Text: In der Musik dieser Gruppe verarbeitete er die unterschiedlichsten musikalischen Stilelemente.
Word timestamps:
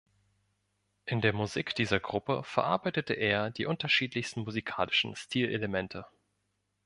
In 1.05 1.21
der 1.21 1.31
Musik 1.31 1.75
dieser 1.75 1.99
Gruppe 1.99 2.41
verarbeitete 2.43 3.13
er 3.13 3.51
die 3.51 3.67
unterschiedlichsten 3.67 4.41
musikalischen 4.43 5.15
Stilelemente. 5.15 6.07